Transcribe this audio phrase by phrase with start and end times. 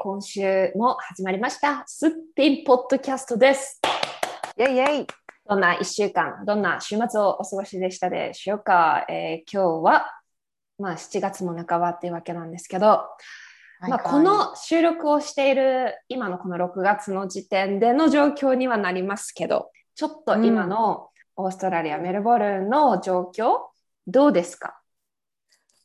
[0.00, 1.82] 今週も始まりました。
[1.86, 3.80] すっぴんポッドキャストです。
[4.56, 5.06] イェイイェイ
[5.48, 9.04] どんな一週間、どんな週末をお過ごしでしたでしょうか。
[9.08, 10.06] えー今日は、
[10.78, 13.02] まあ7月も半ばっていうわけなんですけど、
[13.80, 23.66] まあ、この収録をしている今のこの6月の時点での状況にはなりますけど、ちょっと今のオーストラリア、メルボルンの状況、
[24.06, 24.80] どうですか？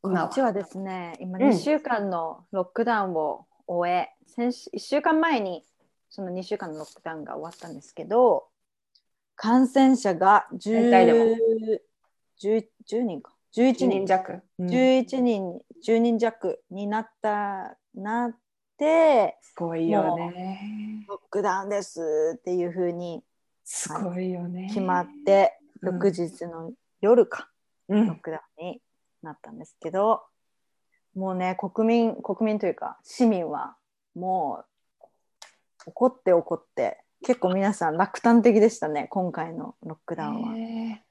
[0.00, 5.62] こ今はっちはですね、今うん2週間のロックダウンを終え、先週1週間前に
[6.10, 8.48] その2週間のロックダウンが終わったんですけど、
[9.36, 11.36] 感染者が全体でも
[12.42, 13.32] 10, 10人か。
[13.54, 14.42] 11 1人人、弱。
[14.58, 18.36] うん11人、10人弱になった、なっ
[18.78, 21.04] て、すごいよね。
[21.08, 23.22] ロックダウンですっていうふうに
[23.64, 24.68] すごいよね。
[24.68, 27.48] 決まって、うん翌日の夜か。
[27.88, 28.06] うん。
[28.08, 28.82] ロックダウンに
[29.22, 30.22] なったんですけど、
[31.18, 33.76] もうね国民国民というか市民は
[34.14, 35.04] もう
[35.86, 40.52] 怒って怒って結構皆さん落胆的でしたね今回のロックダウンは、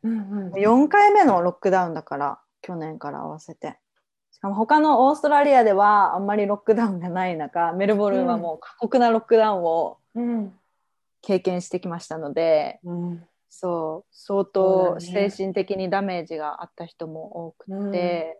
[0.04, 0.54] うんうん。
[0.54, 3.78] 4回目のロックダウンだから去年から合わせて。
[4.32, 10.54] しかも他のオーストラリアではあんまりロックダウンがない中メルボルンはもう過酷なロックダウンをうん。
[11.22, 13.24] 経験してきましたので、うん。
[13.50, 15.30] そう相そう当だね。
[15.30, 18.40] 精神的にダメージがあった人も多くて、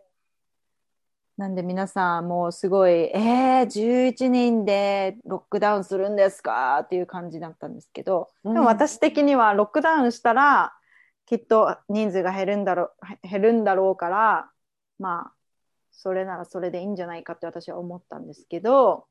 [1.38, 10.74] なんで皆さんもうすごい「えー、11人でロックダウンするんですか?」っていう感じだったんですけど、うんでも私的にはロックダウンしたら
[11.26, 12.90] きっと人数が減るんだろ
[13.24, 14.50] う減るんだろうから
[14.98, 15.32] まあ
[15.92, 19.06] それならそれでいいんじゃないかって私は思ったんですけど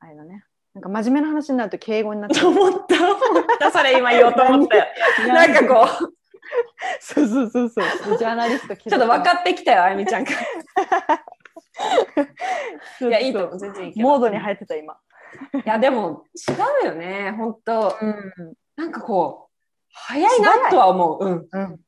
[0.00, 2.48] あれだねなんか真面目な話になると敬語になっちゃう。
[2.52, 4.84] 思った思ったそれ今言おうと思ったよ
[5.32, 6.15] なんかこう
[7.00, 7.82] そうそうそうそ
[8.14, 8.18] う。
[8.18, 10.36] ジャーナリストちょっと分かってきたよあゆみちゃんがる
[13.08, 14.96] いやいいと思う全然いいけどモードに入ってた今。
[15.54, 18.54] いやでも違うよね本当うん。
[18.76, 19.52] なんかこう
[19.92, 21.80] 早いなとは思ううんうん。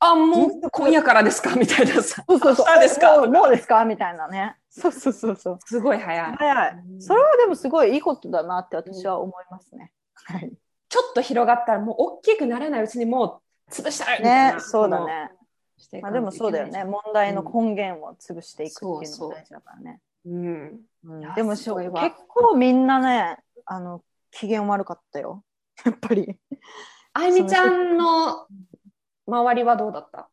[0.00, 1.54] あもう今夜からですか？
[1.56, 2.80] みたいなさそうそうそう。
[2.80, 3.26] ですか？
[3.26, 3.84] もうですか？
[3.84, 4.56] みたいなね。
[4.70, 5.58] そうそうそうそう。
[5.66, 6.76] すごい早い早い。
[7.00, 9.92] それはでもすごいいいことだなって私は思いますね。
[10.26, 10.52] はい。
[10.88, 13.40] ちょっと広がったらもう大きくならないうちにもう
[13.70, 15.30] 潰したいね、そうだね。
[16.02, 16.84] まあでもそうだよね。
[16.84, 20.00] 問題の根源を潰していくっていうのが大事だからね。
[20.26, 20.80] うん。
[21.04, 21.34] うん。
[21.34, 21.70] でも結
[22.28, 25.44] 構みんなね、あの機嫌悪かったよ。
[25.84, 26.36] やっぱり。
[27.14, 28.46] あゆみちゃんの
[29.26, 30.28] 周りはどうだった、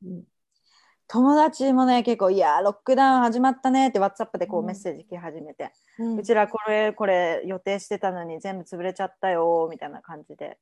[1.07, 4.65] 友達もね結構「いやーロックダウン始まったね」って WhatsApp でこううん。
[4.67, 10.59] メッセージ来始めて、ううちらこれこれ予定してたのに全部潰れちゃったよみたいな感じで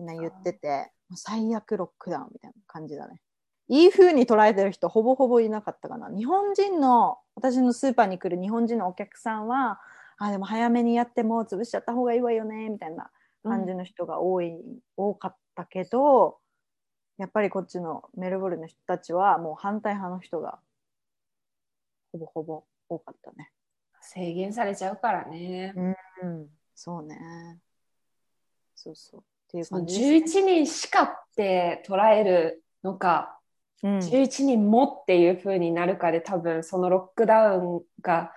[0.00, 3.20] みんな言ってて最悪ロックダウンみたいな感じだね
[3.68, 9.78] いい風に捉えてる人ほぼほぼいなかったかな日本人の私のスーパーに来る日本人のお客さんは
[10.18, 13.10] あでも早めにやってもう潰しちゃった方がいいわよねみたいな
[13.44, 14.54] 感じの人が多い、
[14.96, 16.38] 多かったけど
[17.16, 20.58] やっぱりこっちのメルボルンの人たちはもう反対派の人が
[22.12, 23.50] ほぼほぼ多かったね。
[24.02, 25.72] 制限されちゃうからね。
[26.22, 27.60] うん、そうね。
[28.74, 29.24] そうそう。
[29.50, 33.38] っていう感じですね、11人しかって捉えるのか、
[33.82, 33.98] うん。
[33.98, 38.32] 11人もっていう風になるかで多分そのロックダウンが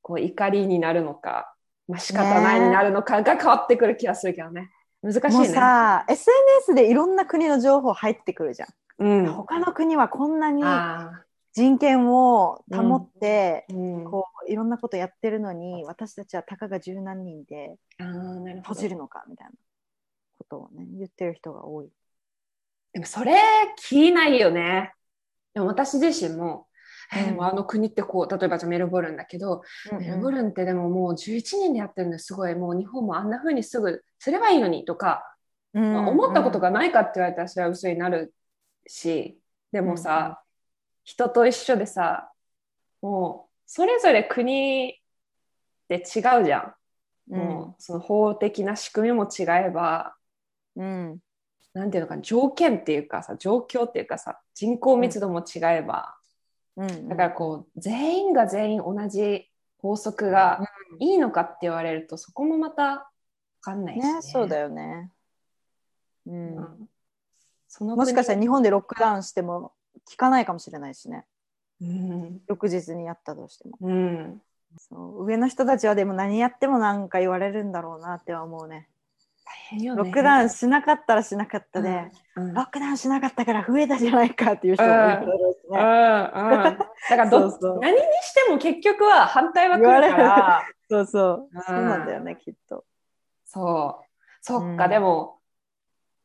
[0.00, 1.54] こう怒りになるのか、
[1.86, 4.70] まあ、仕方ないになるのかが変わってくる気がするけどね。
[5.02, 5.30] 難しいね。
[5.36, 8.68] もうさ、SNS でいろんな国の情報入ってくるじゃん。
[8.98, 19.52] うん、他の国はこんなにあ人権を保って、ーうん、こういろんなことやってるのに私たちはたかが十何人で閉じるのかみたいな
[20.52, 21.88] ことをね言ってる人が多い。
[22.92, 23.34] でもそれ
[23.76, 24.92] 気ないよね。
[25.54, 26.66] でも私自身も、
[27.14, 27.26] えーうん。
[27.30, 29.62] でもあの国ってこう例えばじゃあメルボルンだけど、
[29.98, 32.34] メルボルンってでももう11人でやってるのす。
[32.34, 32.54] ごい。
[32.54, 35.24] もう日本もあんな風にすぐすればいいのにとか、
[35.72, 38.34] うんまあ思ったことがないかって言われたらそれは嘘になる
[38.86, 39.38] し
[39.72, 40.42] でもさ、
[41.04, 42.30] 人と一緒でさ
[43.00, 44.94] もうそれぞれ国っ
[45.88, 46.74] て違うじゃん、
[47.30, 47.38] うん。
[47.38, 50.14] もうその法的な仕組みも違えば
[50.76, 51.18] うん。
[51.74, 56.14] なんていうのかな条件っていうかさ状況っていうかさ人口密度も違えば、
[56.76, 57.08] うん。
[57.08, 59.48] だからこう全員が全員同じ
[59.78, 60.60] 法則が
[61.00, 63.10] いいのかって言われるとそこもまた
[63.60, 64.14] 分かんないし、ね。
[64.14, 65.10] ねそうだよね。
[66.26, 66.56] うん。
[66.56, 66.88] うん。
[67.68, 69.72] そのもしかしたら国日本でロックダウンしても
[70.10, 71.24] 効かないかもしれないしね。
[71.80, 72.40] うん。
[72.48, 73.78] 翌日にやったとしても。
[73.80, 74.42] うん。
[74.78, 78.88] そう上の人たちはでも何やってもなんか言われるんだろうなっては思うね
[79.96, 82.48] ロックダウンしなかったらしなかったで、うん。
[82.48, 82.54] うん。
[82.54, 85.82] ロックダウンしなかったから増えたじゃないかっていう人もいるしうんね、うん。
[86.34, 86.80] だか
[87.10, 87.78] らどそうそう。
[87.80, 90.62] 何にしても結局は反対は来るから。
[90.88, 91.48] そうそう。
[91.52, 91.62] うん。
[91.62, 92.84] そうなんだよね、きっと。
[93.44, 94.04] そう。
[94.42, 94.90] そっか、うん。
[94.90, 95.38] でも、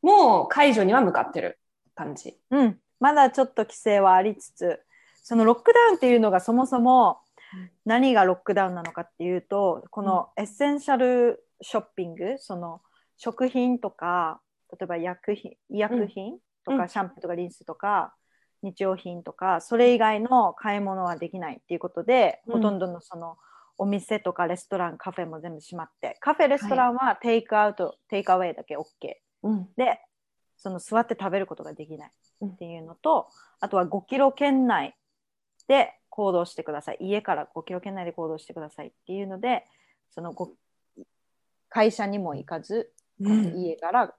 [0.02, 1.58] もう解除には向かってる
[1.94, 2.38] 感じ。
[2.50, 2.78] うん。
[3.00, 4.80] まだちょっと規制はありつつ、
[5.22, 7.20] そのロックダウンっていうのがそもそも
[7.54, 7.70] うん。
[7.86, 12.82] 何がロックダウンなのかっていうと、このエッセンシャルショッピング、その
[13.18, 14.40] 食品とか、
[14.72, 18.14] 例えば薬品医薬品とか、うんシャンプーとかリンスとか、
[18.62, 23.36] 日用品とか、それ以外の買い物はできないっていうことで、うんほとんどのその
[23.76, 28.82] お店とかレストラン、カフェも全部閉まって、カフェ、レストランはテイクアウト、テイクアウェイだけ OK。
[29.42, 29.68] うん。
[29.76, 30.00] で、
[30.56, 33.28] その座って食べることができないうんっていうのと、
[33.60, 34.96] あとは5キロ圏内
[35.68, 36.98] で行動してください。
[37.00, 39.64] 家から5キロ圏内で行動してくださいっていうので、
[40.10, 40.52] そのご
[41.68, 44.14] 会社にも行かず、うん家から、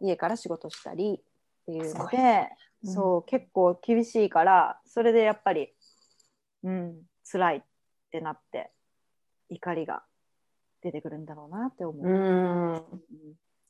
[0.00, 2.48] 家から仕事したりっていうのすで、
[2.84, 5.72] うんそう、結構厳しいから、それでやっぱり、
[6.62, 7.62] うん、辛いっ
[8.10, 8.70] てなって、
[9.48, 10.02] 怒りが
[10.82, 12.06] 出てくるんだろうなって思う。
[12.06, 12.74] うん。
[12.74, 12.82] うん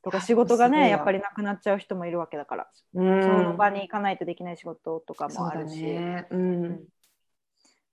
[0.06, 3.22] とか仕事がねやっぱりなくなっちゃう人もいるわけだから、うん。
[3.24, 6.28] その場に行かないとできない仕事とかもあるしね。
[6.30, 6.84] ううんん。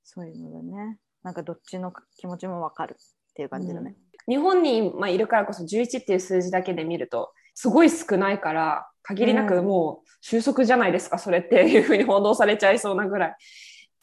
[0.03, 3.95] そういうのでねなんかどっちの気持ちもわかるっていう感じだね。
[4.27, 9.65] 日本に、まあ、いるからこそ11っていう数字だけで見るとすごい少ないから限りなくうん。
[9.65, 13.35] もう収束じゃないですか、それっていうふうに報道されちゃいそうなぐらい。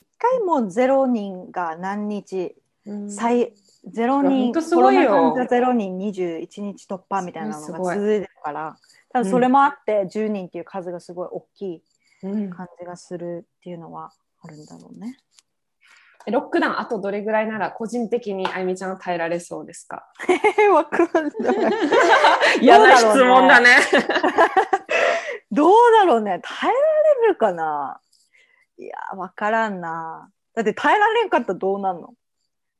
[0.03, 2.55] 一回もゼロ人が何日
[2.87, 3.11] うん。
[3.11, 3.55] 最
[3.87, 5.11] ゼロいやほ人んとすごいよ。
[5.11, 8.77] コロナ患者ゼロ人21日突破みたいなのが続いてるから
[9.13, 11.83] 多分それもあって10人っていう数がすごい大きい
[12.23, 12.51] うん。
[12.51, 14.13] 感じがするっていうのは
[14.43, 15.17] あるんだろうね。
[16.31, 20.07] ロックダウンあとどれぐらいなら個人的にあゆみちゃんは耐えられそうですか？
[20.59, 21.33] えわかんない。
[22.61, 23.77] 嫌な質問だね。
[25.51, 26.41] どうだろうね。
[26.43, 28.01] 耐えられるかな？
[28.79, 30.31] いやわからんな。
[30.55, 32.15] だって耐えられんかったらどうなんの？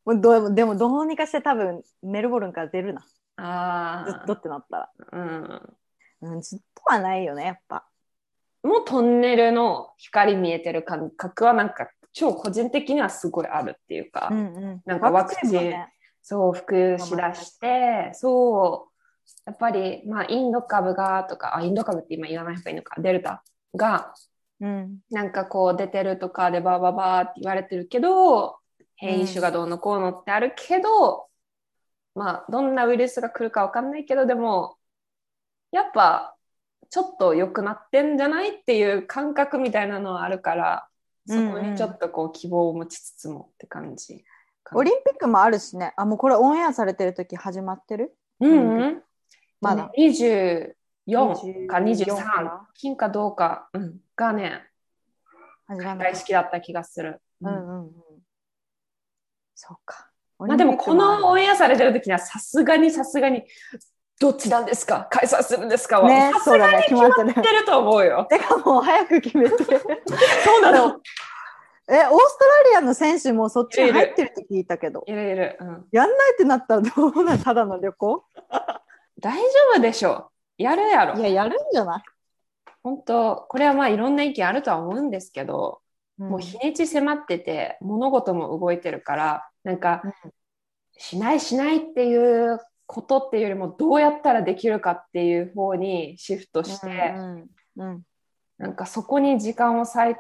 [0.05, 3.03] もうどうでもどうにかして多分メルボルンから出るな。
[3.37, 5.77] あずっとってなったら、あ、うん。
[6.23, 7.85] うん、ずっとはないよねやっぱ。
[8.63, 14.83] もうトンネルの光見えてる感覚はなんか超個人的にはすごいあるっていうか、うんうん。
[14.85, 15.93] なんかワクチンもね。
[16.23, 18.91] そう、普及しだして、そう、
[19.47, 23.43] やっぱり、まあ、インド株がとか、あ、インド株って今言わない方がいいのか、デルタ
[23.75, 24.15] が、
[24.61, 24.99] うん。
[25.11, 28.59] なんかこう出てるとかでバーバーバーって言われてるけど、
[28.97, 31.29] 変異種がどうのこうのってあるけど、
[32.15, 34.77] まあ、どんなウイルスが来るかわかんないけど、でも、
[35.73, 36.37] やっぱ、
[36.91, 40.89] ちょっと良くなってんじゃないっていう感覚みたいなのはあるから、
[41.31, 44.25] そこにちょっとこう希望を持ちつつもって感じ
[44.65, 44.81] かな。
[44.81, 45.93] オリンピックもあるしね。
[45.97, 47.97] あもうこれオンエアされてる時始まって。
[47.97, 49.03] るうんうん。
[49.61, 49.91] まだ。
[49.97, 50.75] 24
[51.67, 52.69] か24 23か。
[52.75, 54.67] 金かどうか、うん、がね、
[55.69, 57.21] 大好きだった気がする。
[57.41, 57.49] うん。
[57.49, 57.91] うんうん
[59.63, 60.11] そうか。
[60.39, 63.45] まあでもこのオンエアされてる時にはさすがにさすがに
[64.21, 65.09] どっちなんですか？
[65.11, 66.01] 開催するんですか？
[66.01, 68.27] はねさすそうだねがに決まってると思うよ。
[68.29, 69.57] てかもう早く決めて。
[69.65, 71.01] そうなの。
[71.89, 75.89] え、オーストラリアの選手もそっちに入ってるって聞いたけど、いるいる、うん。
[75.91, 78.25] やんないってなったらどうなんただの旅行？
[79.19, 79.43] 大丈
[79.75, 80.63] 夫でしょう。
[80.63, 81.19] やるやろ。
[81.19, 81.23] い。
[81.23, 82.03] や、やるんじゃない？
[82.85, 85.81] 本当これはまあいろんな意見あるとは思うんですけど、
[86.19, 90.13] もう日にち迫ってて物事も動いてるからなんか、うん。
[90.97, 92.61] しないしないっていう
[92.93, 98.03] ことっていうよりもどうやったらできるかっていう方にシフトして、うんうん
[98.59, 100.15] なんかそこに時間を割い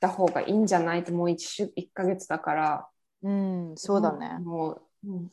[0.00, 1.02] た方がいいんじゃない？
[1.04, 2.88] ともう 1, 週1ヶ月だから。
[3.22, 4.36] うん、そうだね。
[4.40, 5.30] もう、うん。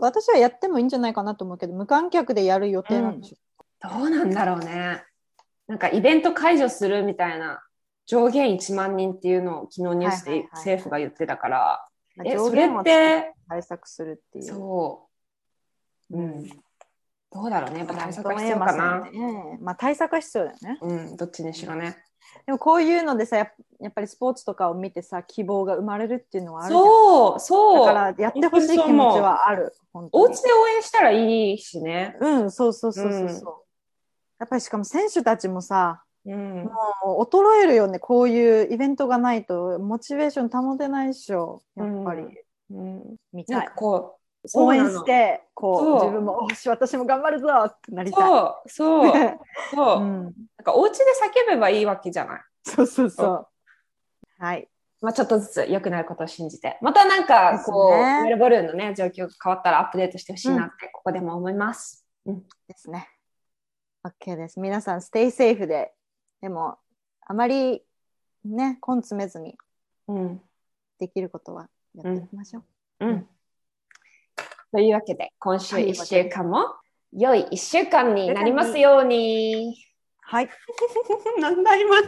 [0.00, 3.88] 私はやってもいいんじゃないかなと思うけど、無観客でやる予定なんでしょ？
[3.88, 5.04] どうなんだろうね。
[5.68, 7.62] なんかイベント解除するみたいな
[8.06, 14.44] 上限1万人っていうのを昨日ニュースではいはいはい政府が言ってたから、まあえそれっ上限をて対策するっていう。
[14.44, 15.09] そう
[16.10, 16.50] うん
[17.32, 17.78] どうだろうね。
[17.78, 19.08] やっぱ対策必要かな。
[19.08, 20.78] ねまあ対策は必要だよね。
[20.82, 21.96] うん、どっちにしろね。
[22.44, 27.86] でもこういうのでさ、やっぱりスポーツとかを見てさ、希望が生まれるっていうのはあるそう、そう。
[27.86, 29.72] だからやってほしい気持ちはある。
[29.92, 32.16] 本当にお家で応援したらいいしね。
[32.20, 33.54] うん、そうそうそうそうそう。
[34.40, 36.64] やっぱりしかも選手たちもさ、うん。
[37.04, 42.26] もう衰えるよね、こういうイベントがないと、モチベーション保てないでしょ、やっぱり。
[42.70, 43.72] うん、見たいなんか。
[43.74, 44.19] こう、
[44.54, 48.22] 応援して、こそうう、自分も、おし、私も頑張るぞってなりたい。
[48.22, 49.12] そう、そう、
[49.74, 50.02] そう。
[50.02, 50.32] うん、なん
[50.64, 51.04] かお家で
[51.48, 52.40] 叫べばいいわけじゃない。
[52.64, 53.48] そうそうそう。
[54.38, 54.68] はい。
[55.00, 56.78] まあ、ちょっとずつ良くなることを信じて。
[56.82, 62.06] またなんか、こう、ねメルボルンのね、状況が変わったらアップデートしてほしいなって、ここでも思います。
[62.26, 62.42] うん。
[62.68, 63.08] ですね。
[64.04, 64.60] OK です。
[64.60, 65.92] 皆さん、ステイセーフで、
[66.42, 66.78] でも、
[67.26, 67.82] あまり
[68.44, 69.56] ね、根詰めずに
[70.08, 70.40] うん。
[70.98, 72.60] できることはやっていきましょ
[73.00, 73.06] う。
[73.06, 73.28] うん。
[74.72, 76.74] というわけで、今週1週間も
[77.12, 79.76] 良い1週間になりますように。
[80.20, 80.48] はい。
[81.40, 82.06] なんだ今の